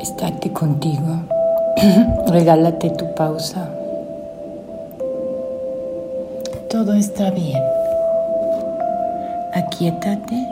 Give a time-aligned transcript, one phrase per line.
[0.00, 1.24] Estate contigo.
[2.28, 3.68] Regálate tu pausa.
[6.70, 7.62] Todo está bien.
[9.52, 10.46] Aquietate.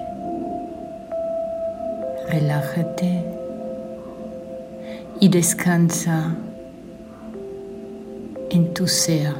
[2.28, 3.24] Relájate.
[5.20, 6.36] Y descansa
[8.50, 9.34] en tu ser,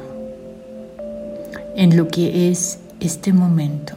[1.75, 3.93] en lo que es este momento.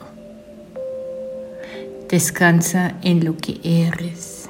[2.09, 4.42] Descansa en lo que eres.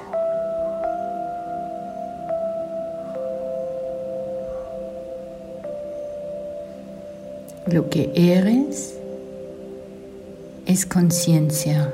[7.65, 8.93] Lo que eres
[10.65, 11.93] es conciencia,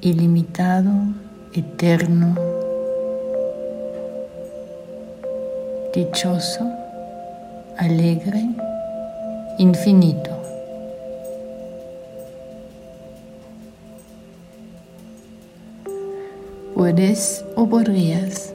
[0.00, 0.90] ilimitado,
[1.52, 2.34] eterno,
[5.94, 6.68] dichoso,
[7.78, 8.48] alegre,
[9.58, 10.30] infinito.
[16.74, 18.52] Puedes o podrías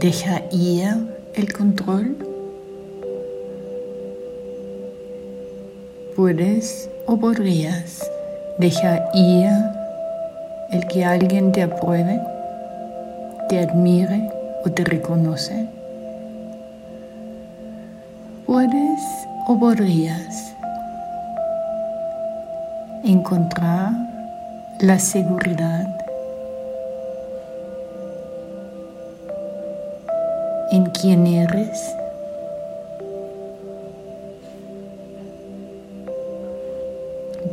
[0.00, 2.35] dejar ir el control.
[6.16, 8.10] Puedes o podrías
[8.56, 9.50] dejar ir
[10.70, 12.18] el que alguien te apruebe,
[13.50, 14.26] te admire
[14.64, 15.68] o te reconoce.
[18.46, 19.00] Puedes
[19.46, 20.54] o podrías
[23.04, 23.90] encontrar
[24.80, 25.86] la seguridad
[30.72, 31.78] en quién eres.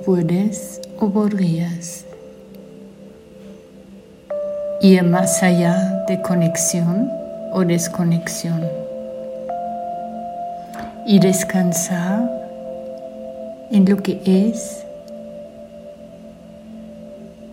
[0.02, 2.04] Puedes o podrías
[4.82, 7.10] ir más allá de conexión
[7.54, 8.68] o desconexión
[11.06, 12.30] y descansar
[13.72, 14.84] en lo que es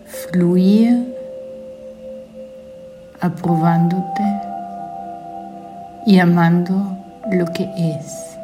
[0.05, 1.15] fluir
[3.21, 4.41] aprobándote
[6.05, 6.97] y amando
[7.31, 8.35] lo que es,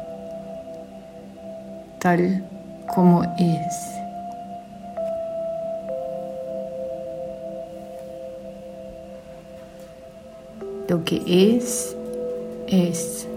[1.98, 2.42] tal
[2.94, 3.98] como es.
[10.88, 11.94] Lo que es,
[12.66, 13.28] es.